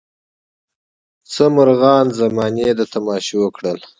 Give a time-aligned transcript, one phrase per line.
[1.31, 3.79] څه مرغان زمانې د تماشو کړل.